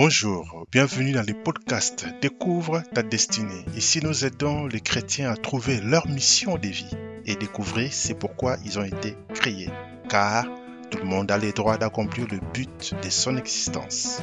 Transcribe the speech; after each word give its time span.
Bonjour, 0.00 0.64
bienvenue 0.70 1.10
dans 1.10 1.26
le 1.26 1.34
podcast 1.42 2.06
Découvre 2.22 2.84
ta 2.94 3.02
destinée. 3.02 3.64
Ici, 3.76 3.98
nous 4.00 4.24
aidons 4.24 4.68
les 4.68 4.78
chrétiens 4.78 5.28
à 5.28 5.36
trouver 5.36 5.80
leur 5.80 6.06
mission 6.06 6.56
de 6.56 6.68
vie 6.68 6.96
et 7.24 7.34
découvrir 7.34 7.92
c'est 7.92 8.14
pourquoi 8.14 8.58
ils 8.64 8.78
ont 8.78 8.84
été 8.84 9.16
créés. 9.34 9.70
Car 10.08 10.46
tout 10.92 10.98
le 10.98 11.04
monde 11.04 11.32
a 11.32 11.36
le 11.36 11.50
droit 11.50 11.78
d'accomplir 11.78 12.28
le 12.30 12.38
but 12.54 12.94
de 13.02 13.10
son 13.10 13.36
existence. 13.36 14.20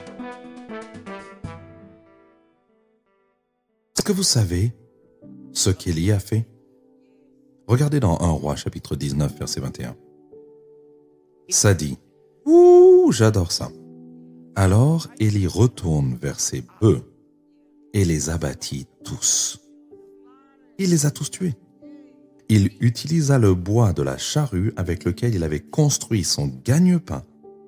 Est-ce 3.97 4.05
que 4.05 4.13
vous 4.13 4.23
savez 4.23 4.71
ce 5.51 5.71
qu'Élie 5.71 6.13
a 6.13 6.19
fait? 6.19 6.47
Regardez 7.67 7.99
dans 7.99 8.17
1 8.21 8.29
roi 8.29 8.55
chapitre 8.55 8.95
19 8.95 9.39
verset 9.39 9.59
21. 9.59 9.97
Ça 11.49 11.73
dit, 11.73 11.97
ouh, 12.45 13.11
j'adore 13.11 13.51
ça. 13.51 13.69
Alors 14.55 15.07
Élie 15.19 15.47
retourne 15.47 16.15
vers 16.15 16.39
ses 16.39 16.63
bœufs 16.81 17.03
et 17.93 18.05
les 18.05 18.29
abattit 18.29 18.87
tous. 19.03 19.59
Il 20.79 20.91
les 20.91 21.05
a 21.05 21.11
tous 21.11 21.29
tués. 21.29 21.55
Il 22.47 22.71
utilisa 22.79 23.37
le 23.37 23.53
bois 23.53 23.91
de 23.91 24.01
la 24.01 24.17
charrue 24.17 24.71
avec 24.77 25.03
lequel 25.03 25.35
il 25.35 25.43
avait 25.43 25.59
construit 25.59 26.23
son 26.23 26.47
gagne-pain 26.63 27.23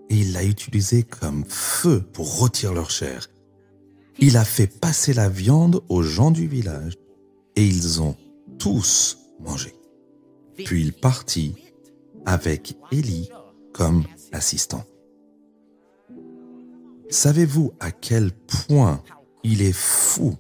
et 0.10 0.16
il 0.16 0.34
l'a 0.34 0.46
utilisé 0.46 1.04
comme 1.04 1.44
feu 1.46 2.02
pour 2.14 2.38
rôtir 2.40 2.74
leur 2.74 2.90
chair. 2.90 3.28
Il 4.20 4.38
a 4.38 4.46
fait 4.46 4.68
passer 4.68 5.14
la 5.14 5.30
viande 5.30 5.84
aux 5.90 6.04
gens 6.04 6.32
du 6.32 6.48
village 6.48 6.94
et 7.56 7.66
ils 7.66 8.02
ont 8.02 8.16
tous 8.60 9.18
mangé. 9.40 9.76
Puis 10.56 10.82
il 10.82 10.94
partit 10.94 11.56
avec 12.26 12.78
Élie 12.92 13.30
comme 13.74 14.06
assistant. 14.32 14.86
Savez-vous 17.10 17.74
à 17.80 17.92
quel 17.92 18.32
point 18.32 19.02
il 19.44 19.62
est 19.62 19.76
fou 19.76 20.36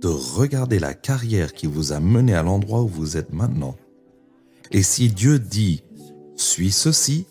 de 0.00 0.08
regarder 0.08 0.78
la 0.78 0.92
carrière 0.92 1.54
qui 1.54 1.66
vous 1.66 1.92
a 1.92 2.00
mené 2.00 2.34
à 2.34 2.42
l'endroit 2.42 2.82
où 2.82 2.88
vous 2.88 3.16
êtes 3.16 3.32
maintenant? 3.32 3.76
Et 4.72 4.82
si 4.82 5.08
Dieu 5.08 5.38
dit, 5.38 5.84
suis 6.36 6.70
ceci 6.70 7.26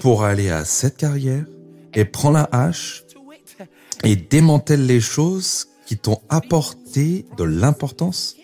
pour 0.00 0.24
aller 0.24 0.48
à 0.48 0.64
cette 0.64 0.96
carrière 0.96 1.44
et 1.92 2.06
prends 2.06 2.30
la 2.30 2.48
hache 2.50 3.04
et 4.04 4.16
démantèle 4.16 4.86
les 4.86 5.00
choses 5.00 5.68
qui 5.86 5.98
t'ont 5.98 6.20
apporté 6.30 7.26
de 7.36 7.44
l'importance, 7.44 8.36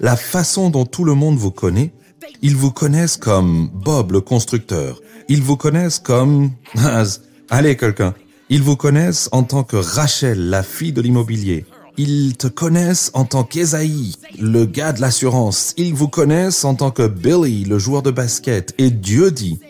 la 0.00 0.16
façon 0.16 0.68
dont 0.68 0.84
tout 0.84 1.04
le 1.04 1.14
monde 1.14 1.36
vous 1.36 1.50
connaît, 1.50 1.94
ils 2.42 2.56
vous 2.56 2.72
connaissent 2.72 3.16
comme 3.16 3.70
Bob 3.72 4.12
le 4.12 4.20
constructeur, 4.20 5.00
ils 5.28 5.42
vous 5.42 5.56
connaissent 5.56 5.98
comme... 5.98 6.50
Allez 7.52 7.76
quelqu'un, 7.76 8.14
ils 8.52 8.62
vous 8.62 8.76
connaissent 8.76 9.28
en 9.30 9.44
tant 9.44 9.62
que 9.62 9.76
Rachel, 9.76 10.50
la 10.50 10.64
fille 10.64 10.92
de 10.92 11.00
l'immobilier. 11.00 11.64
Ils 11.96 12.36
te 12.36 12.48
connaissent 12.48 13.12
en 13.14 13.24
tant 13.24 13.44
qu'Esaïe, 13.44 14.16
le 14.40 14.66
gars 14.66 14.92
de 14.92 15.00
l'assurance. 15.00 15.72
Ils 15.76 15.94
vous 15.94 16.08
connaissent 16.08 16.64
en 16.64 16.74
tant 16.74 16.90
que 16.90 17.06
Billy, 17.06 17.64
le 17.64 17.78
joueur 17.78 18.02
de 18.02 18.10
basket. 18.10 18.74
Et 18.78 18.90
Dieu 18.90 19.30
dit, 19.30 19.60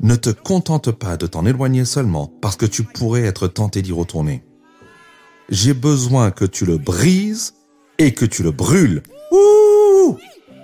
ne 0.00 0.16
te 0.16 0.30
contente 0.30 0.90
pas 0.90 1.18
de 1.18 1.26
t'en 1.26 1.44
éloigner 1.44 1.84
seulement 1.84 2.32
parce 2.40 2.56
que 2.56 2.64
tu 2.64 2.82
pourrais 2.82 3.24
être 3.24 3.46
tenté 3.46 3.82
d'y 3.82 3.92
retourner. 3.92 4.42
J'ai 5.50 5.74
besoin 5.74 6.30
que 6.30 6.46
tu 6.46 6.64
le 6.64 6.78
brises 6.78 7.54
et 7.98 8.14
que 8.14 8.24
tu 8.24 8.42
le 8.42 8.52
brûles. 8.52 9.02
Ouh 9.32 10.16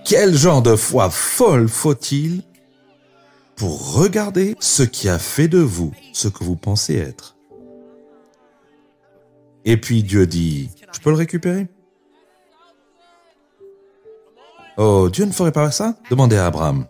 Quel 0.06 0.34
genre 0.34 0.62
de 0.62 0.76
foi 0.76 1.10
folle 1.10 1.68
faut-il 1.68 2.42
pour 3.54 3.92
regarder 3.92 4.56
ce 4.60 4.82
qui 4.82 5.10
a 5.10 5.18
fait 5.18 5.48
de 5.48 5.58
vous 5.58 5.92
ce 6.14 6.28
que 6.28 6.42
vous 6.42 6.56
pensez 6.56 6.94
être? 6.94 7.36
Et 9.64 9.76
puis 9.76 10.02
Dieu 10.02 10.26
dit, 10.26 10.70
je 10.92 11.00
peux 11.00 11.10
le 11.10 11.16
récupérer? 11.16 11.68
Oh, 14.76 15.08
Dieu 15.12 15.24
ne 15.24 15.32
ferait 15.32 15.52
pas 15.52 15.70
ça? 15.70 15.96
Demandez 16.10 16.36
à 16.36 16.46
Abraham. 16.46 16.86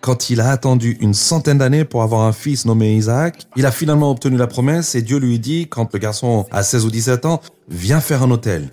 Quand 0.00 0.30
il 0.30 0.40
a 0.40 0.50
attendu 0.50 0.96
une 1.00 1.14
centaine 1.14 1.58
d'années 1.58 1.84
pour 1.84 2.02
avoir 2.02 2.22
un 2.22 2.32
fils 2.32 2.64
nommé 2.64 2.96
Isaac, 2.96 3.46
il 3.56 3.66
a 3.66 3.72
finalement 3.72 4.10
obtenu 4.10 4.36
la 4.36 4.46
promesse 4.46 4.94
et 4.94 5.02
Dieu 5.02 5.18
lui 5.18 5.38
dit, 5.38 5.68
quand 5.68 5.92
le 5.92 5.98
garçon 5.98 6.46
a 6.50 6.62
16 6.62 6.84
ou 6.86 6.90
17 6.90 7.26
ans, 7.26 7.40
viens 7.68 8.00
faire 8.00 8.22
un 8.22 8.30
hôtel 8.30 8.70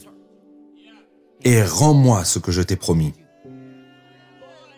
et 1.44 1.64
rends-moi 1.64 2.24
ce 2.24 2.40
que 2.40 2.52
je 2.52 2.62
t'ai 2.62 2.76
promis. 2.76 3.14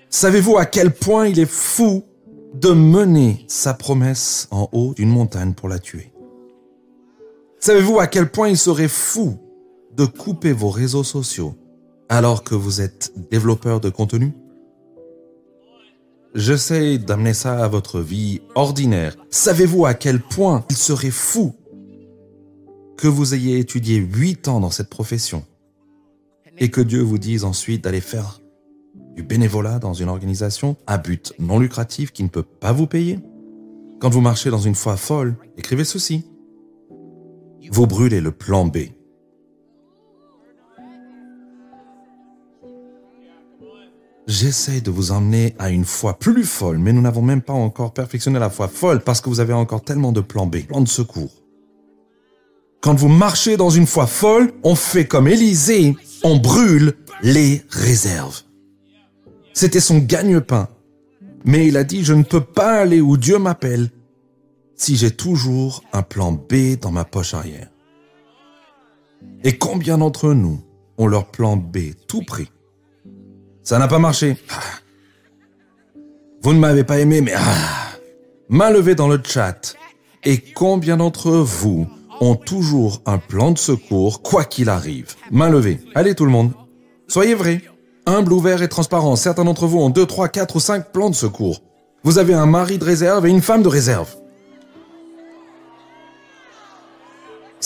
Savez-vous 0.10 0.58
à 0.58 0.66
quel 0.66 0.94
point 0.94 1.28
il 1.28 1.40
est 1.40 1.50
fou 1.50 2.06
de 2.54 2.70
mener 2.70 3.44
sa 3.48 3.74
promesse 3.74 4.48
en 4.50 4.70
haut 4.72 4.94
d'une 4.94 5.10
montagne 5.10 5.54
pour 5.54 5.68
la 5.68 5.78
tuer? 5.78 6.14
Savez-vous 7.60 8.00
à 8.00 8.08
quel 8.08 8.30
point 8.30 8.50
il 8.50 8.58
serait 8.58 8.88
fou 8.88 9.40
de 9.96 10.06
couper 10.06 10.52
vos 10.52 10.70
réseaux 10.70 11.04
sociaux 11.04 11.56
alors 12.10 12.44
que 12.44 12.54
vous 12.54 12.82
êtes 12.82 13.14
développeur 13.32 13.80
de 13.80 13.90
contenu? 13.90 14.34
J'essaie 16.36 16.98
d'amener 16.98 17.34
ça 17.34 17.64
à 17.64 17.68
votre 17.68 18.02
vie 18.02 18.42
ordinaire. 18.56 19.16
Savez-vous 19.30 19.86
à 19.86 19.94
quel 19.94 20.20
point 20.20 20.66
il 20.70 20.76
serait 20.76 21.10
fou 21.10 21.56
que 22.98 23.08
vous 23.08 23.34
ayez 23.34 23.58
étudié 23.58 23.98
huit 23.98 24.48
ans 24.48 24.60
dans 24.60 24.70
cette 24.70 24.90
profession 24.90 25.46
et 26.58 26.70
que 26.70 26.82
Dieu 26.82 27.02
vous 27.02 27.18
dise 27.18 27.46
ensuite 27.46 27.84
d'aller 27.84 28.02
faire 28.02 28.42
du 29.16 29.24
bénévolat 29.24 29.80
dans 29.80 29.94
une 29.94 30.10
organisation 30.10 30.76
à 30.88 30.98
but 30.98 31.34
non 31.40 31.58
lucratif 31.58 32.12
qui 32.12 32.24
ne 32.24 32.30
peut 32.30 32.44
pas 32.44 32.74
vous 32.74 32.86
payer? 32.86 33.20
Quand 34.00 34.10
vous 34.10 34.22
marchez 34.22 34.50
dans 34.50 34.60
une 34.60 34.76
foi 34.76 34.98
folle, 34.98 35.36
écrivez 35.58 35.86
ceci 35.86 36.26
vous 37.72 37.88
brûlez 37.88 38.22
le 38.22 38.32
plan 38.32 38.66
B. 38.66 38.78
J'essaie 44.28 44.82
de 44.82 44.90
vous 44.90 45.12
emmener 45.12 45.56
à 45.60 45.70
une 45.70 45.86
foi 45.86 46.18
plus 46.18 46.46
folle, 46.46 46.80
mais 46.80 46.94
nous 46.94 47.02
n'avons 47.02 47.22
même 47.22 47.44
pas 47.44 47.54
encore 47.54 47.94
perfectionné 47.94 48.40
la 48.40 48.50
foi 48.50 48.68
folle 48.68 49.02
parce 49.02 49.22
que 49.22 49.30
vous 49.30 49.40
avez 49.40 49.54
encore 49.54 49.84
tellement 49.84 50.12
de 50.12 50.22
plans 50.22 50.48
B, 50.48 50.66
plans 50.68 50.82
de 50.82 50.88
secours. 50.88 51.44
Quand 52.82 52.96
vous 52.96 53.08
marchez 53.08 53.56
dans 53.56 53.70
une 53.70 53.86
foi 53.86 54.08
folle, 54.08 54.52
on 54.64 54.76
fait 54.76 55.06
comme 55.06 55.28
Élisée, 55.28 55.96
on 56.24 56.38
brûle 56.38 56.96
les 57.22 57.64
réserves. 57.70 58.42
C'était 59.54 59.80
son 59.80 60.00
gagne-pain. 60.00 60.70
Mais 61.46 61.68
il 61.68 61.78
a 61.78 61.84
dit, 61.84 62.04
je 62.04 62.14
ne 62.14 62.24
peux 62.24 62.42
pas 62.42 62.80
aller 62.80 63.02
où 63.02 63.18
Dieu 63.18 63.38
m'appelle 63.38 63.90
si 64.76 64.96
j'ai 64.96 65.12
toujours 65.12 65.84
un 65.94 66.02
plan 66.02 66.32
B 66.32 66.78
dans 66.80 66.92
ma 66.92 67.06
poche 67.06 67.34
arrière 67.34 67.70
Et 69.44 69.58
combien 69.58 69.98
d'entre 69.98 70.34
nous 70.34 70.62
ont 70.98 71.08
leur 71.08 71.28
plan 71.28 71.58
B 71.58 71.94
tout 72.08 72.24
pris? 72.24 72.52
Ça 73.64 73.80
n'a 73.80 73.88
pas 73.88 74.00
marché. 74.00 74.38
Vous 76.44 76.54
ne 76.54 76.60
m'avez 76.60 76.84
pas 76.84 77.00
aimé, 77.00 77.22
mais 77.22 77.34
ah, 77.36 77.98
main 78.50 78.70
levée 78.70 78.94
dans 78.96 79.08
le 79.08 79.20
chat. 79.24 79.76
Et 80.24 80.40
combien 80.40 80.98
d'entre 80.98 81.32
vous 81.32 81.88
ont 82.22 82.36
toujours 82.36 83.02
un 83.06 83.18
plan 83.18 83.52
de 83.52 83.58
secours, 83.58 84.22
quoi 84.22 84.44
qu'il 84.46 84.70
arrive? 84.70 85.16
Main 85.32 85.50
levée. 85.50 85.80
Allez 85.96 86.16
tout 86.16 86.26
le 86.26 86.32
monde. 86.32 86.52
Soyez 87.08 87.34
vrai. 87.34 87.62
Humble, 88.06 88.34
ouvert 88.34 88.62
et 88.62 88.70
transparent. 88.70 89.16
Certains 89.16 89.46
d'entre 89.46 89.66
vous 89.66 89.80
ont 89.80 89.90
2, 89.90 90.06
3, 90.06 90.30
4 90.30 90.56
ou 90.56 90.60
5 90.60 90.92
plans 90.92 91.10
de 91.10 91.16
secours. 91.16 91.64
Vous 92.04 92.20
avez 92.20 92.36
un 92.36 92.46
mari 92.46 92.78
de 92.78 92.86
réserve 92.86 93.26
et 93.26 93.32
une 93.32 93.42
femme 93.42 93.64
de 93.64 93.68
réserve. 93.68 94.16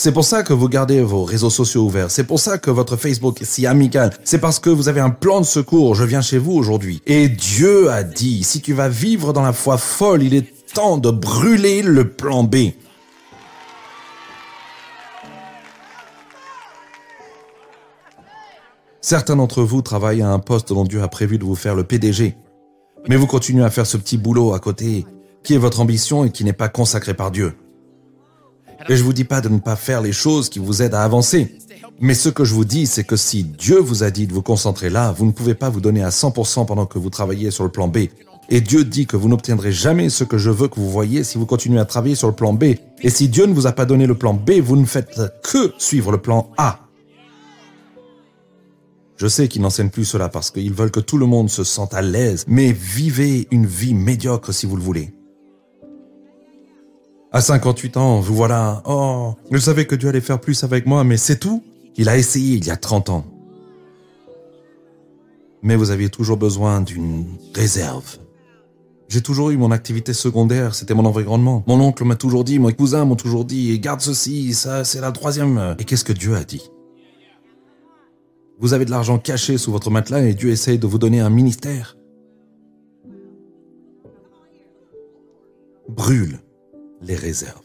C'est 0.02 0.12
pour 0.12 0.24
ça 0.24 0.42
que 0.42 0.54
vous 0.54 0.70
gardez 0.70 1.02
vos 1.02 1.24
réseaux 1.24 1.50
sociaux 1.50 1.82
ouverts. 1.82 2.10
C'est 2.10 2.24
pour 2.24 2.40
ça 2.40 2.56
que 2.56 2.70
votre 2.70 2.96
Facebook 2.96 3.42
est 3.42 3.44
si 3.44 3.66
amical. 3.66 4.10
C'est 4.24 4.38
parce 4.38 4.58
que 4.58 4.70
vous 4.70 4.88
avez 4.88 5.02
un 5.02 5.10
plan 5.10 5.42
de 5.42 5.44
secours. 5.44 5.94
Je 5.94 6.04
viens 6.04 6.22
chez 6.22 6.38
vous 6.38 6.52
aujourd'hui. 6.52 7.02
Et 7.04 7.28
Dieu 7.28 7.90
a 7.90 8.02
dit, 8.02 8.42
si 8.42 8.62
tu 8.62 8.72
vas 8.72 8.88
vivre 8.88 9.34
dans 9.34 9.42
la 9.42 9.52
foi 9.52 9.76
folle, 9.76 10.22
il 10.22 10.32
est 10.32 10.72
temps 10.72 10.96
de 10.96 11.10
brûler 11.10 11.82
le 11.82 12.08
plan 12.08 12.44
B. 12.44 12.70
Certains 19.02 19.36
d'entre 19.36 19.62
vous 19.62 19.82
travaillent 19.82 20.22
à 20.22 20.30
un 20.30 20.38
poste 20.38 20.70
dont 20.72 20.84
Dieu 20.84 21.02
a 21.02 21.08
prévu 21.08 21.36
de 21.36 21.44
vous 21.44 21.56
faire 21.56 21.74
le 21.74 21.84
PDG. 21.84 22.38
Mais 23.06 23.16
vous 23.16 23.26
continuez 23.26 23.64
à 23.64 23.70
faire 23.70 23.84
ce 23.84 23.98
petit 23.98 24.16
boulot 24.16 24.54
à 24.54 24.60
côté, 24.60 25.04
qui 25.44 25.52
est 25.52 25.58
votre 25.58 25.80
ambition 25.80 26.24
et 26.24 26.30
qui 26.30 26.44
n'est 26.44 26.54
pas 26.54 26.70
consacré 26.70 27.12
par 27.12 27.30
Dieu. 27.30 27.54
Et 28.88 28.96
je 28.96 29.04
vous 29.04 29.12
dis 29.12 29.24
pas 29.24 29.40
de 29.40 29.48
ne 29.48 29.58
pas 29.58 29.76
faire 29.76 30.00
les 30.00 30.12
choses 30.12 30.48
qui 30.48 30.58
vous 30.58 30.82
aident 30.82 30.94
à 30.94 31.02
avancer. 31.02 31.54
Mais 32.00 32.14
ce 32.14 32.28
que 32.28 32.44
je 32.44 32.54
vous 32.54 32.64
dis, 32.64 32.86
c'est 32.86 33.04
que 33.04 33.16
si 33.16 33.44
Dieu 33.44 33.78
vous 33.78 34.02
a 34.02 34.10
dit 34.10 34.26
de 34.26 34.32
vous 34.32 34.42
concentrer 34.42 34.88
là, 34.88 35.12
vous 35.12 35.26
ne 35.26 35.32
pouvez 35.32 35.54
pas 35.54 35.68
vous 35.68 35.80
donner 35.80 36.02
à 36.02 36.08
100% 36.08 36.66
pendant 36.66 36.86
que 36.86 36.98
vous 36.98 37.10
travaillez 37.10 37.50
sur 37.50 37.64
le 37.64 37.70
plan 37.70 37.88
B. 37.88 37.98
Et 38.48 38.60
Dieu 38.60 38.84
dit 38.84 39.06
que 39.06 39.16
vous 39.16 39.28
n'obtiendrez 39.28 39.70
jamais 39.70 40.08
ce 40.08 40.24
que 40.24 40.38
je 40.38 40.50
veux 40.50 40.66
que 40.68 40.80
vous 40.80 40.90
voyez 40.90 41.22
si 41.22 41.38
vous 41.38 41.46
continuez 41.46 41.78
à 41.78 41.84
travailler 41.84 42.14
sur 42.14 42.26
le 42.26 42.34
plan 42.34 42.52
B. 42.52 42.64
Et 43.02 43.10
si 43.10 43.28
Dieu 43.28 43.46
ne 43.46 43.52
vous 43.52 43.66
a 43.66 43.72
pas 43.72 43.84
donné 43.84 44.06
le 44.06 44.16
plan 44.16 44.34
B, 44.34 44.52
vous 44.62 44.76
ne 44.76 44.86
faites 44.86 45.20
que 45.44 45.72
suivre 45.78 46.10
le 46.10 46.18
plan 46.18 46.50
A. 46.56 46.80
Je 49.18 49.26
sais 49.26 49.48
qu'ils 49.48 49.60
n'enseignent 49.60 49.90
plus 49.90 50.06
cela 50.06 50.30
parce 50.30 50.50
qu'ils 50.50 50.72
veulent 50.72 50.90
que 50.90 51.00
tout 51.00 51.18
le 51.18 51.26
monde 51.26 51.50
se 51.50 51.62
sente 51.62 51.92
à 51.92 52.00
l'aise, 52.00 52.44
mais 52.48 52.72
vivez 52.72 53.46
une 53.50 53.66
vie 53.66 53.92
médiocre 53.92 54.54
si 54.54 54.64
vous 54.64 54.76
le 54.76 54.82
voulez. 54.82 55.12
À 57.32 57.40
58 57.40 57.96
ans, 57.96 58.18
vous 58.18 58.34
voilà. 58.34 58.82
Oh, 58.86 59.34
je 59.52 59.58
savais 59.58 59.86
que 59.86 59.94
Dieu 59.94 60.08
allait 60.08 60.20
faire 60.20 60.40
plus 60.40 60.64
avec 60.64 60.86
moi, 60.86 61.04
mais 61.04 61.16
c'est 61.16 61.38
tout. 61.38 61.62
Il 61.96 62.08
a 62.08 62.16
essayé 62.16 62.56
il 62.56 62.66
y 62.66 62.70
a 62.70 62.76
30 62.76 63.10
ans. 63.10 63.24
Mais 65.62 65.76
vous 65.76 65.90
aviez 65.90 66.08
toujours 66.08 66.36
besoin 66.36 66.80
d'une 66.80 67.26
réserve. 67.54 68.18
J'ai 69.08 69.22
toujours 69.22 69.50
eu 69.50 69.56
mon 69.56 69.70
activité 69.70 70.12
secondaire, 70.12 70.74
c'était 70.74 70.94
mon 70.94 71.04
environnement. 71.04 71.62
Mon 71.66 71.80
oncle 71.80 72.04
m'a 72.04 72.16
toujours 72.16 72.42
dit, 72.42 72.58
mon 72.58 72.72
cousin 72.72 73.04
m'ont 73.04 73.16
toujours 73.16 73.44
dit, 73.44 73.78
garde 73.78 74.00
ceci, 74.00 74.54
ça 74.54 74.84
c'est 74.84 75.00
la 75.00 75.12
troisième. 75.12 75.76
Et 75.78 75.84
qu'est-ce 75.84 76.04
que 76.04 76.12
Dieu 76.12 76.34
a 76.34 76.44
dit? 76.44 76.70
Vous 78.58 78.72
avez 78.72 78.84
de 78.84 78.90
l'argent 78.90 79.18
caché 79.18 79.56
sous 79.56 79.72
votre 79.72 79.90
matelas 79.90 80.22
et 80.22 80.34
Dieu 80.34 80.50
essaye 80.50 80.78
de 80.78 80.86
vous 80.86 80.98
donner 80.98 81.20
un 81.20 81.30
ministère. 81.30 81.96
Brûle 85.88 86.40
les 87.00 87.16
réserves. 87.16 87.60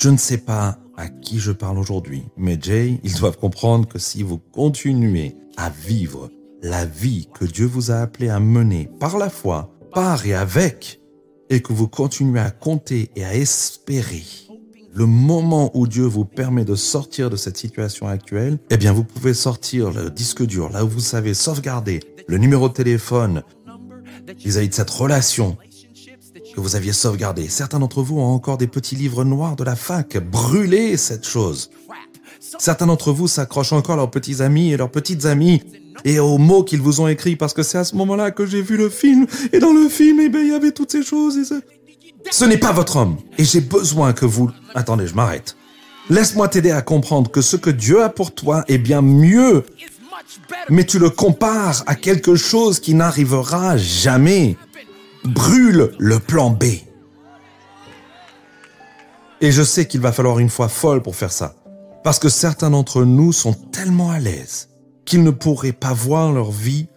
Je 0.00 0.08
ne 0.08 0.16
sais 0.16 0.38
pas 0.38 0.78
à 0.96 1.08
qui 1.08 1.38
je 1.38 1.52
parle 1.52 1.78
aujourd'hui, 1.78 2.24
mais 2.36 2.58
Jay, 2.60 3.00
ils 3.02 3.14
doivent 3.14 3.38
comprendre 3.38 3.88
que 3.88 3.98
si 3.98 4.22
vous 4.22 4.38
continuez 4.38 5.36
à 5.56 5.70
vivre 5.70 6.30
la 6.62 6.84
vie 6.84 7.28
que 7.32 7.44
Dieu 7.44 7.66
vous 7.66 7.90
a 7.90 7.96
appelé 7.96 8.28
à 8.28 8.40
mener 8.40 8.90
par 8.98 9.18
la 9.18 9.30
foi, 9.30 9.70
par 9.92 10.26
et 10.26 10.34
avec, 10.34 11.00
et 11.50 11.60
que 11.60 11.72
vous 11.72 11.88
continuez 11.88 12.40
à 12.40 12.50
compter 12.50 13.10
et 13.16 13.24
à 13.24 13.34
espérer 13.34 14.24
le 14.94 15.06
moment 15.06 15.70
où 15.74 15.86
Dieu 15.86 16.04
vous 16.04 16.24
permet 16.24 16.64
de 16.64 16.76
sortir 16.76 17.28
de 17.28 17.36
cette 17.36 17.56
situation 17.56 18.06
actuelle, 18.06 18.58
eh 18.70 18.76
bien, 18.76 18.92
vous 18.92 19.04
pouvez 19.04 19.34
sortir 19.34 19.90
le 19.90 20.08
disque 20.08 20.44
dur, 20.44 20.70
là 20.70 20.84
où 20.84 20.88
vous 20.88 21.00
savez 21.00 21.34
sauvegarder 21.34 22.00
le 22.28 22.38
numéro 22.38 22.68
de 22.68 22.74
téléphone 22.74 23.42
vis-à-vis 24.38 24.68
de 24.68 24.74
cette 24.74 24.90
relation 24.90 25.56
que 26.54 26.60
vous 26.60 26.76
aviez 26.76 26.92
sauvegardée. 26.92 27.48
Certains 27.48 27.78
d'entre 27.78 28.02
vous 28.02 28.18
ont 28.18 28.32
encore 28.32 28.58
des 28.58 28.66
petits 28.66 28.94
livres 28.94 29.24
noirs 29.24 29.56
de 29.56 29.64
la 29.64 29.76
fac. 29.76 30.16
Brûlez 30.18 30.96
cette 30.96 31.26
chose. 31.26 31.70
Certains 32.58 32.86
d'entre 32.86 33.12
vous 33.12 33.26
s'accrochent 33.26 33.72
encore 33.72 33.94
à 33.94 33.96
leurs 33.96 34.10
petits 34.10 34.40
amis 34.40 34.72
et 34.72 34.76
leurs 34.76 34.90
petites 34.90 35.26
amies 35.26 35.62
et 36.04 36.20
aux 36.20 36.38
mots 36.38 36.62
qu'ils 36.62 36.80
vous 36.80 37.00
ont 37.00 37.08
écrits 37.08 37.36
parce 37.36 37.54
que 37.54 37.62
c'est 37.62 37.78
à 37.78 37.84
ce 37.84 37.96
moment-là 37.96 38.30
que 38.30 38.46
j'ai 38.46 38.62
vu 38.62 38.76
le 38.76 38.88
film 38.88 39.26
et 39.52 39.58
dans 39.58 39.72
le 39.72 39.88
film, 39.88 40.20
eh 40.20 40.28
bien, 40.28 40.42
il 40.42 40.50
y 40.50 40.54
avait 40.54 40.72
toutes 40.72 40.92
ces 40.92 41.02
choses 41.02 41.38
Ce 42.30 42.44
n'est 42.44 42.58
pas 42.58 42.72
votre 42.72 42.96
homme 42.96 43.16
et 43.38 43.44
j'ai 43.44 43.60
besoin 43.60 44.12
que 44.12 44.24
vous... 44.24 44.50
Attendez, 44.74 45.06
je 45.06 45.14
m'arrête. 45.14 45.56
Laisse-moi 46.10 46.48
t'aider 46.48 46.70
à 46.70 46.82
comprendre 46.82 47.30
que 47.30 47.40
ce 47.40 47.56
que 47.56 47.70
Dieu 47.70 48.02
a 48.02 48.10
pour 48.10 48.34
toi 48.34 48.64
est 48.68 48.78
bien 48.78 49.00
mieux, 49.00 49.64
mais 50.68 50.84
tu 50.84 50.98
le 50.98 51.10
compares 51.10 51.82
à 51.86 51.94
quelque 51.94 52.36
chose 52.36 52.78
qui 52.78 52.94
n'arrivera 52.94 53.76
jamais. 53.78 54.56
Brûle 55.24 55.92
le 55.98 56.18
plan 56.18 56.50
B. 56.50 56.64
Et 59.40 59.52
je 59.52 59.62
sais 59.62 59.86
qu'il 59.86 60.00
va 60.00 60.12
falloir 60.12 60.38
une 60.38 60.50
foi 60.50 60.68
folle 60.68 61.02
pour 61.02 61.16
faire 61.16 61.32
ça. 61.32 61.54
Parce 62.02 62.18
que 62.18 62.28
certains 62.28 62.70
d'entre 62.70 63.04
nous 63.04 63.32
sont 63.32 63.54
tellement 63.54 64.10
à 64.10 64.18
l'aise 64.18 64.68
qu'ils 65.06 65.22
ne 65.22 65.30
pourraient 65.30 65.72
pas 65.72 65.94
voir 65.94 66.32
leur 66.32 66.50
vie 66.50 66.88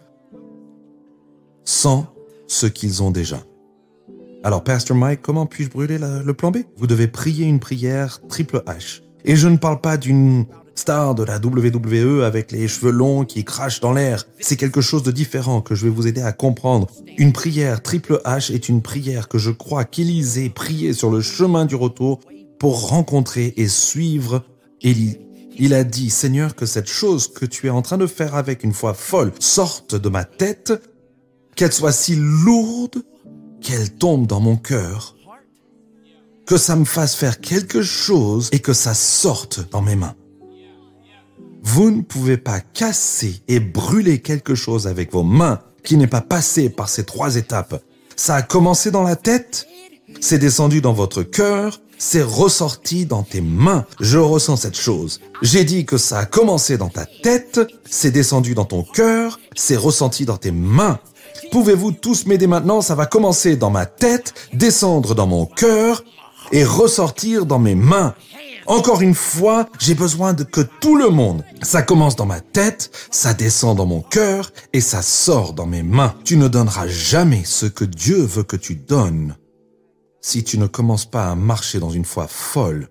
sans 1.64 2.06
ce 2.46 2.66
qu'ils 2.66 3.02
ont 3.02 3.10
déjà. 3.10 3.40
Alors, 4.44 4.62
Pastor 4.62 4.96
Mike, 4.96 5.22
comment 5.22 5.46
puis-je 5.46 5.70
brûler 5.70 5.98
le 5.98 6.32
plan 6.34 6.50
B? 6.50 6.58
Vous 6.76 6.86
devez 6.86 7.08
prier 7.08 7.46
une 7.46 7.60
prière 7.60 8.20
triple 8.28 8.62
H. 8.66 9.02
Et 9.24 9.36
je 9.36 9.48
ne 9.48 9.56
parle 9.56 9.80
pas 9.80 9.96
d'une 9.96 10.46
star 10.78 11.14
de 11.14 11.24
la 11.24 11.38
WWE 11.38 12.22
avec 12.22 12.52
les 12.52 12.68
cheveux 12.68 12.92
longs 12.92 13.24
qui 13.24 13.44
crachent 13.44 13.80
dans 13.80 13.92
l'air. 13.92 14.24
C'est 14.38 14.56
quelque 14.56 14.80
chose 14.80 15.02
de 15.02 15.10
différent 15.10 15.60
que 15.60 15.74
je 15.74 15.84
vais 15.84 15.90
vous 15.90 16.06
aider 16.06 16.22
à 16.22 16.32
comprendre. 16.32 16.86
Une 17.18 17.32
prière 17.32 17.82
triple 17.82 18.20
H 18.24 18.52
est 18.54 18.68
une 18.68 18.80
prière 18.80 19.28
que 19.28 19.38
je 19.38 19.50
crois 19.50 19.84
qu'Élisée 19.84 20.50
priait 20.50 20.92
sur 20.92 21.10
le 21.10 21.20
chemin 21.20 21.64
du 21.64 21.74
retour 21.74 22.20
pour 22.58 22.88
rencontrer 22.88 23.54
et 23.56 23.68
suivre 23.68 24.44
Élie. 24.80 25.18
Il 25.58 25.74
a 25.74 25.82
dit, 25.82 26.10
Seigneur, 26.10 26.54
que 26.54 26.66
cette 26.66 26.88
chose 26.88 27.32
que 27.32 27.44
tu 27.44 27.66
es 27.66 27.70
en 27.70 27.82
train 27.82 27.98
de 27.98 28.06
faire 28.06 28.36
avec 28.36 28.62
une 28.62 28.72
foi 28.72 28.94
folle 28.94 29.32
sorte 29.40 29.96
de 29.96 30.08
ma 30.08 30.24
tête, 30.24 30.72
qu'elle 31.56 31.72
soit 31.72 31.92
si 31.92 32.14
lourde 32.14 33.02
qu'elle 33.60 33.92
tombe 33.92 34.28
dans 34.28 34.38
mon 34.38 34.56
cœur, 34.56 35.16
que 36.46 36.56
ça 36.56 36.76
me 36.76 36.84
fasse 36.84 37.16
faire 37.16 37.40
quelque 37.40 37.82
chose 37.82 38.48
et 38.52 38.60
que 38.60 38.72
ça 38.72 38.94
sorte 38.94 39.68
dans 39.70 39.82
mes 39.82 39.96
mains. 39.96 40.14
Vous 41.62 41.90
ne 41.90 42.02
pouvez 42.02 42.36
pas 42.36 42.60
casser 42.60 43.42
et 43.48 43.60
brûler 43.60 44.20
quelque 44.20 44.54
chose 44.54 44.86
avec 44.86 45.12
vos 45.12 45.22
mains 45.22 45.60
qui 45.84 45.96
n'est 45.96 46.06
pas 46.06 46.20
passé 46.20 46.68
par 46.70 46.88
ces 46.88 47.04
trois 47.04 47.36
étapes. 47.36 47.82
Ça 48.16 48.34
a 48.34 48.42
commencé 48.42 48.90
dans 48.90 49.02
la 49.02 49.16
tête, 49.16 49.66
c'est 50.20 50.38
descendu 50.38 50.80
dans 50.80 50.92
votre 50.92 51.22
cœur, 51.22 51.80
c'est 51.98 52.22
ressorti 52.22 53.06
dans 53.06 53.22
tes 53.22 53.40
mains. 53.40 53.84
Je 54.00 54.18
ressens 54.18 54.56
cette 54.56 54.78
chose. 54.78 55.20
J'ai 55.42 55.64
dit 55.64 55.84
que 55.84 55.98
ça 55.98 56.18
a 56.18 56.26
commencé 56.26 56.78
dans 56.78 56.88
ta 56.88 57.06
tête, 57.06 57.60
c'est 57.88 58.10
descendu 58.10 58.54
dans 58.54 58.64
ton 58.64 58.82
cœur, 58.82 59.40
c'est 59.56 59.76
ressenti 59.76 60.24
dans 60.24 60.36
tes 60.36 60.52
mains. 60.52 60.98
Pouvez-vous 61.50 61.92
tous 61.92 62.26
m'aider 62.26 62.46
maintenant? 62.46 62.80
Ça 62.80 62.94
va 62.94 63.06
commencer 63.06 63.56
dans 63.56 63.70
ma 63.70 63.86
tête, 63.86 64.34
descendre 64.52 65.14
dans 65.14 65.26
mon 65.26 65.46
cœur 65.46 66.04
et 66.52 66.64
ressortir 66.64 67.46
dans 67.46 67.58
mes 67.58 67.74
mains. 67.74 68.14
Encore 68.68 69.00
une 69.00 69.14
fois, 69.14 69.66
j'ai 69.78 69.94
besoin 69.94 70.34
de 70.34 70.44
que 70.44 70.60
tout 70.60 70.94
le 70.94 71.08
monde, 71.08 71.42
ça 71.62 71.80
commence 71.80 72.16
dans 72.16 72.26
ma 72.26 72.40
tête, 72.40 72.90
ça 73.10 73.32
descend 73.32 73.78
dans 73.78 73.86
mon 73.86 74.02
cœur 74.02 74.52
et 74.74 74.82
ça 74.82 75.00
sort 75.00 75.54
dans 75.54 75.64
mes 75.64 75.82
mains. 75.82 76.14
Tu 76.22 76.36
ne 76.36 76.48
donneras 76.48 76.86
jamais 76.86 77.44
ce 77.46 77.64
que 77.64 77.86
Dieu 77.86 78.18
veut 78.18 78.42
que 78.42 78.56
tu 78.56 78.74
donnes 78.74 79.36
si 80.20 80.44
tu 80.44 80.58
ne 80.58 80.66
commences 80.66 81.06
pas 81.06 81.30
à 81.30 81.34
marcher 81.34 81.80
dans 81.80 81.88
une 81.88 82.04
foi 82.04 82.26
folle. 82.28 82.88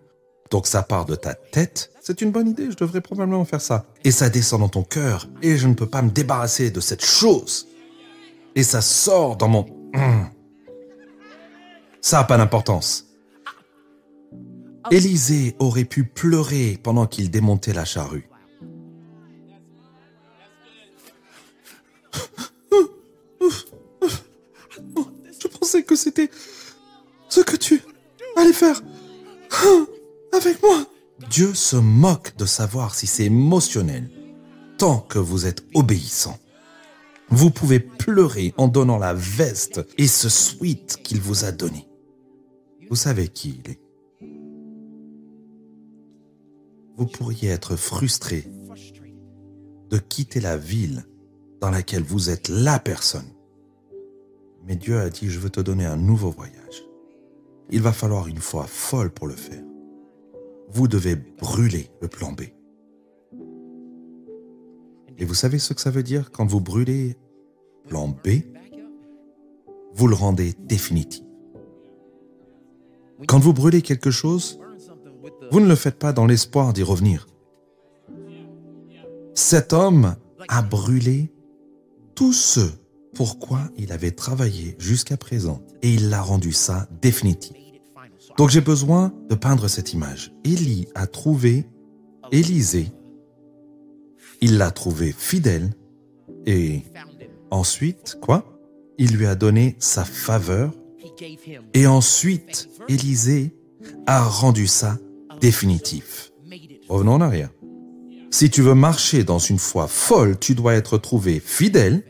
Donc 0.50 0.66
ça 0.66 0.82
part 0.82 1.06
de 1.06 1.14
ta 1.14 1.36
tête, 1.36 1.92
c'est 2.02 2.22
une 2.22 2.32
bonne 2.32 2.48
idée, 2.48 2.72
je 2.72 2.78
devrais 2.78 3.02
probablement 3.02 3.46
faire 3.46 3.62
ça. 3.62 3.86
Et 4.04 4.10
ça 4.10 4.30
descend 4.30 4.62
dans 4.62 4.70
ton 4.70 4.84
cœur 4.84 5.28
et 5.44 5.58
je 5.58 5.68
ne 5.68 5.76
peux 5.76 5.86
pas 5.86 6.02
me 6.02 6.10
débarrasser 6.10 6.72
de 6.72 6.80
cette 6.80 7.06
chose. 7.06 7.68
Et 8.56 8.64
ça 8.64 8.82
sort 8.82 9.36
dans 9.36 9.48
mon... 9.48 9.66
Ça 12.02 12.18
n'a 12.18 12.24
pas 12.24 12.38
d'importance. 12.38 13.07
Élisée 14.92 15.56
aurait 15.60 15.86
pu 15.86 16.04
pleurer 16.04 16.80
pendant 16.82 17.08
qu'il 17.08 17.30
démontait 17.30 17.74
la 17.74 17.86
charrue. 17.86 18.30
Je 25.40 25.48
pensais 25.48 25.84
que 25.84 25.96
c'était 25.96 26.30
ce 27.30 27.42
que 27.42 27.56
tu 27.56 27.82
allais 28.36 28.54
faire 28.54 28.82
avec 30.34 30.62
moi. 30.62 30.86
Dieu 31.30 31.54
se 31.54 31.76
moque 31.76 32.36
de 32.38 32.46
savoir 32.46 32.96
si 32.96 33.08
c'est 33.08 33.26
émotionnel 33.26 34.10
tant 34.78 35.00
que 35.00 35.20
vous 35.20 35.46
êtes 35.46 35.64
obéissant. 35.74 36.38
Vous 37.30 37.50
pouvez 37.50 37.80
pleurer 37.80 38.54
en 38.58 38.68
donnant 38.68 38.98
la 38.98 39.14
veste 39.14 39.82
et 39.98 40.08
ce 40.08 40.30
sweat 40.30 41.00
qu'il 41.04 41.20
vous 41.20 41.44
a 41.44 41.52
donné. 41.52 41.88
Vous 42.90 42.96
savez 42.96 43.28
qui 43.28 43.62
il 43.64 43.72
est. 43.72 43.87
vous 46.98 47.06
pourriez 47.06 47.50
être 47.50 47.76
frustré 47.76 48.46
de 49.90 49.98
quitter 50.00 50.42
la 50.42 50.58
ville 50.58 51.06
dans 51.62 51.70
laquelle 51.70 52.04
vous 52.04 52.30
êtes 52.30 52.50
la 52.50 52.80
personne. 52.80 53.32
Mais 54.66 54.76
Dieu 54.76 55.00
a 55.00 55.10
dit, 55.10 55.30
je 55.30 55.40
veux 55.40 55.50
te 55.50 55.62
donner 55.62 55.86
un 55.86 55.96
nouveau 55.96 56.32
voyage. 56.32 56.84
Il 57.70 57.82
va 57.82 57.94
falloir 57.94 58.28
une 58.28 58.40
foi 58.40 58.66
folle 58.66 59.12
pour 59.12 59.28
le 59.28 59.36
faire. 59.36 59.64
Vous 60.70 60.88
devez 60.88 61.16
brûler 61.16 61.90
le 62.02 62.08
plan 62.08 62.34
B. 62.34 62.42
Et 65.18 65.26
vous 65.26 65.34
savez 65.34 65.60
ce 65.60 65.74
que 65.74 65.82
ça 65.82 65.92
veut 65.92 66.04
dire 66.04 66.32
quand 66.32 66.46
vous 66.46 66.62
brûlez 66.62 67.16
plan 67.88 68.10
B? 68.10 68.44
Vous 69.94 70.08
le 70.08 70.16
rendez 70.16 70.54
définitif. 70.60 71.24
Quand 73.28 73.40
vous 73.40 73.54
brûlez 73.54 73.82
quelque 73.82 74.12
chose, 74.12 74.60
vous 75.52 75.60
ne 75.60 75.68
le 75.68 75.76
faites 75.76 75.98
pas 75.98 76.14
dans 76.14 76.26
l'espoir 76.26 76.74
d'y 76.74 76.84
revenir. 76.84 77.28
Cet 79.34 79.74
homme 79.74 80.16
a 80.48 80.62
brûlé 80.62 81.32
tout 82.16 82.34
ce 82.34 82.62
pourquoi 83.14 83.62
il 83.78 83.92
avait 83.92 84.12
travaillé 84.12 84.76
jusqu'à 84.80 85.18
présent 85.18 85.62
et 85.82 85.90
il 85.90 86.10
l'a 86.10 86.22
rendu 86.22 86.52
ça 86.52 86.88
définitif. 87.02 87.56
Donc 88.38 88.50
j'ai 88.50 88.62
besoin 88.62 89.14
de 89.30 89.36
peindre 89.36 89.68
cette 89.68 89.94
image. 89.94 90.34
Élie 90.44 90.88
a 90.96 91.08
trouvé 91.08 91.68
Élisée, 92.32 92.92
il 94.42 94.58
l'a 94.58 94.72
trouvé 94.72 95.12
fidèle 95.12 95.72
et 96.46 96.84
ensuite, 97.52 98.18
quoi? 98.22 98.60
Il 98.98 99.16
lui 99.16 99.26
a 99.26 99.36
donné 99.36 99.76
sa 99.80 100.04
faveur 100.04 100.74
et 101.74 101.88
ensuite 101.88 102.70
Élisée 102.90 103.56
a 104.06 104.24
rendu 104.24 104.68
ça 104.68 104.98
définitif. 105.40 106.32
Revenons 106.90 107.14
en 107.14 107.22
arrière. 107.22 107.50
Si 108.32 108.50
tu 108.50 108.62
veux 108.62 108.76
marcher 108.76 109.24
dans 109.24 109.40
une 109.40 109.60
foi 109.60 109.88
folle, 109.88 110.38
tu 110.38 110.56
dois 110.56 110.76
être 110.76 110.98
trouvé 110.98 111.40
fidèle, 111.40 112.04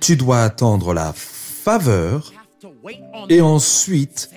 tu 0.00 0.16
dois 0.16 0.42
attendre 0.42 0.94
la 0.94 1.12
faveur 1.12 2.32
Et 3.28 3.40
ensuite, 3.40 4.30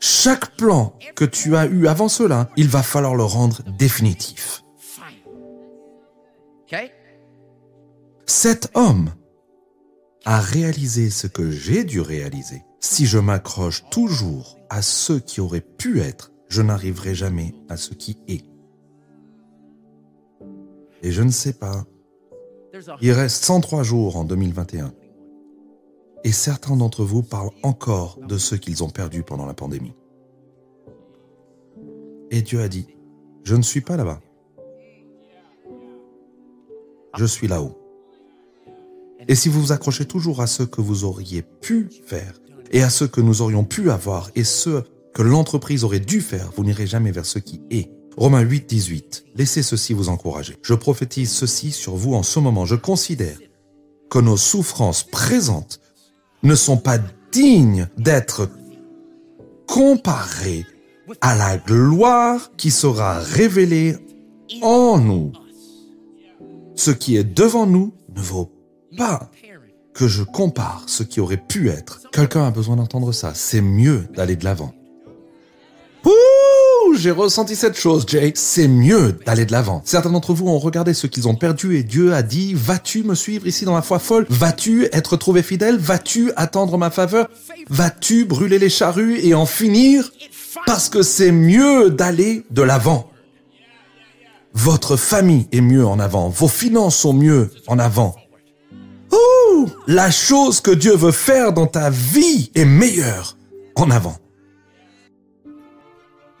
chaque 0.00 0.56
plan 0.56 0.98
que 1.14 1.24
tu 1.24 1.56
as 1.56 1.66
eu 1.66 1.86
avant 1.86 2.08
cela, 2.08 2.48
il 2.56 2.68
va 2.68 2.82
falloir 2.82 3.14
le 3.14 3.24
rendre 3.24 3.62
définitif. 3.78 4.62
Cet 8.26 8.70
homme 8.74 9.12
a 10.24 10.40
réalisé 10.40 11.10
ce 11.10 11.26
que 11.26 11.50
j'ai 11.50 11.84
dû 11.84 12.00
réaliser. 12.00 12.62
Si 12.80 13.06
je 13.06 13.18
m'accroche 13.18 13.84
toujours 13.90 14.58
à 14.70 14.82
ce 14.82 15.12
qui 15.12 15.40
aurait 15.40 15.60
pu 15.60 16.00
être, 16.00 16.31
je 16.52 16.60
n'arriverai 16.60 17.14
jamais 17.14 17.54
à 17.70 17.78
ce 17.78 17.94
qui 17.94 18.18
est. 18.28 18.44
Et 21.02 21.10
je 21.10 21.22
ne 21.22 21.30
sais 21.30 21.54
pas. 21.54 21.86
Il 23.00 23.12
reste 23.12 23.42
103 23.44 23.82
jours 23.82 24.16
en 24.16 24.24
2021. 24.24 24.92
Et 26.24 26.30
certains 26.30 26.76
d'entre 26.76 27.04
vous 27.04 27.22
parlent 27.22 27.52
encore 27.62 28.18
de 28.28 28.36
ce 28.36 28.54
qu'ils 28.54 28.84
ont 28.84 28.90
perdu 28.90 29.22
pendant 29.22 29.46
la 29.46 29.54
pandémie. 29.54 29.94
Et 32.30 32.42
Dieu 32.42 32.60
a 32.60 32.68
dit, 32.68 32.86
je 33.44 33.56
ne 33.56 33.62
suis 33.62 33.80
pas 33.80 33.96
là-bas. 33.96 34.20
Je 37.16 37.24
suis 37.24 37.48
là-haut. 37.48 37.78
Et 39.26 39.34
si 39.34 39.48
vous 39.48 39.62
vous 39.62 39.72
accrochez 39.72 40.04
toujours 40.04 40.42
à 40.42 40.46
ce 40.46 40.64
que 40.64 40.82
vous 40.82 41.04
auriez 41.04 41.40
pu 41.40 41.88
faire, 42.04 42.34
et 42.72 42.82
à 42.82 42.90
ce 42.90 43.04
que 43.06 43.22
nous 43.22 43.40
aurions 43.40 43.64
pu 43.64 43.90
avoir, 43.90 44.30
et 44.34 44.44
ce 44.44 44.82
que 45.14 45.22
l'entreprise 45.22 45.84
aurait 45.84 46.00
dû 46.00 46.20
faire, 46.20 46.50
vous 46.56 46.64
n'irez 46.64 46.86
jamais 46.86 47.10
vers 47.10 47.26
ce 47.26 47.38
qui 47.38 47.60
est. 47.70 47.90
Romains 48.16 48.40
8, 48.40 48.68
18. 48.68 49.24
Laissez 49.36 49.62
ceci 49.62 49.94
vous 49.94 50.08
encourager. 50.08 50.56
Je 50.62 50.74
prophétise 50.74 51.30
ceci 51.30 51.72
sur 51.72 51.96
vous 51.96 52.14
en 52.14 52.22
ce 52.22 52.38
moment. 52.38 52.66
Je 52.66 52.76
considère 52.76 53.38
que 54.10 54.18
nos 54.18 54.36
souffrances 54.36 55.02
présentes 55.02 55.80
ne 56.42 56.54
sont 56.54 56.76
pas 56.76 56.98
dignes 57.30 57.88
d'être 57.96 58.50
comparées 59.66 60.66
à 61.20 61.34
la 61.34 61.56
gloire 61.56 62.50
qui 62.56 62.70
sera 62.70 63.18
révélée 63.18 63.96
en 64.60 64.98
nous. 64.98 65.32
Ce 66.74 66.90
qui 66.90 67.16
est 67.16 67.24
devant 67.24 67.66
nous 67.66 67.94
ne 68.14 68.20
vaut 68.20 68.52
pas 68.96 69.30
que 69.94 70.08
je 70.08 70.22
compare 70.22 70.84
ce 70.86 71.02
qui 71.02 71.20
aurait 71.20 71.42
pu 71.42 71.68
être. 71.70 72.00
Quelqu'un 72.12 72.46
a 72.46 72.50
besoin 72.50 72.76
d'entendre 72.76 73.12
ça. 73.12 73.32
C'est 73.34 73.60
mieux 73.60 74.06
d'aller 74.14 74.36
de 74.36 74.44
l'avant. 74.44 74.74
Ouh, 76.04 76.94
j'ai 76.94 77.10
ressenti 77.10 77.56
cette 77.56 77.78
chose, 77.78 78.04
Jay. 78.08 78.32
C'est 78.34 78.68
mieux 78.68 79.12
d'aller 79.24 79.44
de 79.44 79.52
l'avant. 79.52 79.82
Certains 79.84 80.10
d'entre 80.10 80.34
vous 80.34 80.48
ont 80.48 80.58
regardé 80.58 80.94
ce 80.94 81.06
qu'ils 81.06 81.28
ont 81.28 81.34
perdu 81.34 81.76
et 81.76 81.82
Dieu 81.82 82.12
a 82.12 82.22
dit, 82.22 82.54
vas-tu 82.54 83.02
me 83.02 83.14
suivre 83.14 83.46
ici 83.46 83.64
dans 83.64 83.74
la 83.74 83.82
foi 83.82 83.98
folle? 83.98 84.26
Vas-tu 84.28 84.88
être 84.92 85.16
trouvé 85.16 85.42
fidèle? 85.42 85.76
Vas-tu 85.76 86.32
attendre 86.36 86.76
ma 86.78 86.90
faveur? 86.90 87.28
Vas-tu 87.68 88.24
brûler 88.24 88.58
les 88.58 88.70
charrues 88.70 89.18
et 89.22 89.34
en 89.34 89.46
finir? 89.46 90.10
Parce 90.66 90.88
que 90.88 91.02
c'est 91.02 91.32
mieux 91.32 91.90
d'aller 91.90 92.44
de 92.50 92.62
l'avant. 92.62 93.08
Votre 94.54 94.96
famille 94.96 95.46
est 95.52 95.62
mieux 95.62 95.86
en 95.86 95.98
avant. 95.98 96.28
Vos 96.28 96.48
finances 96.48 96.96
sont 96.96 97.14
mieux 97.14 97.50
en 97.66 97.78
avant. 97.78 98.14
Ouh, 99.12 99.66
la 99.86 100.10
chose 100.10 100.60
que 100.60 100.70
Dieu 100.70 100.94
veut 100.94 101.12
faire 101.12 101.52
dans 101.52 101.66
ta 101.66 101.90
vie 101.90 102.50
est 102.54 102.64
meilleure 102.64 103.36
en 103.76 103.90
avant. 103.90 104.16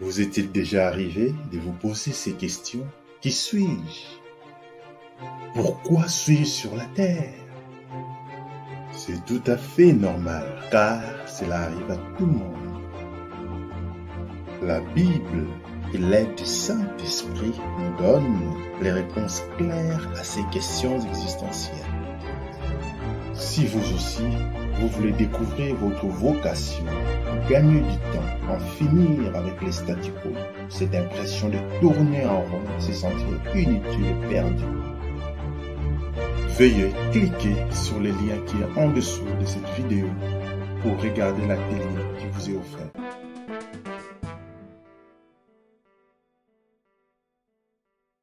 Vous 0.02 0.20
est-il 0.20 0.50
déjà 0.50 0.88
arrivé 0.88 1.32
de 1.52 1.60
vous 1.60 1.70
poser 1.70 2.10
ces 2.10 2.32
questions? 2.32 2.84
Qui 3.20 3.30
suis-je? 3.30 4.18
Pourquoi 5.54 6.08
suis-je 6.08 6.42
sur 6.44 6.74
la 6.74 6.86
terre? 6.86 7.32
C'est 8.90 9.24
tout 9.26 9.42
à 9.46 9.56
fait 9.56 9.92
normal, 9.92 10.42
car 10.72 11.00
cela 11.28 11.60
arrive 11.60 11.88
à 11.88 11.96
tout 12.18 12.26
le 12.26 12.32
monde. 12.32 12.80
La 14.60 14.80
Bible 14.80 15.46
et 15.94 15.98
l'aide 15.98 16.34
du 16.34 16.46
Saint-Esprit 16.46 17.52
nous 17.78 17.96
donnent 17.98 18.56
les 18.82 18.90
réponses 18.90 19.44
claires 19.56 20.08
à 20.18 20.24
ces 20.24 20.42
questions 20.50 20.98
existentielles. 21.00 21.91
Si 23.44 23.66
vous 23.66 23.94
aussi, 23.94 24.22
vous 24.78 24.88
voulez 24.88 25.10
découvrir 25.10 25.74
votre 25.74 26.06
vocation, 26.06 26.84
gagner 27.50 27.80
du 27.80 27.96
temps, 28.12 28.48
en 28.48 28.58
finir 28.76 29.34
avec 29.34 29.60
les 29.60 29.72
statu 29.72 30.12
quo, 30.22 30.30
cette 30.68 30.94
impression 30.94 31.48
de 31.48 31.58
tourner 31.80 32.24
en 32.24 32.40
rond, 32.42 32.62
se 32.78 32.92
sentir 32.92 33.26
inutile 33.52 34.06
et 34.06 34.28
perdu, 34.28 34.64
veuillez 36.56 36.92
cliquer 37.10 37.56
sur 37.72 37.98
le 37.98 38.10
lien 38.10 38.38
qui 38.46 38.56
est 38.58 38.80
en 38.80 38.90
dessous 38.90 39.24
de 39.40 39.44
cette 39.44 39.68
vidéo 39.76 40.06
pour 40.80 40.96
regarder 41.02 41.46
la 41.48 41.56
télé 41.56 41.84
qui 42.20 42.26
vous 42.32 42.50
est 42.50 42.56
offerte. 42.56 43.01